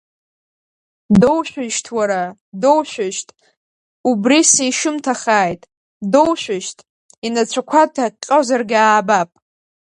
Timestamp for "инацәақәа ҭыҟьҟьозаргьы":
7.27-8.79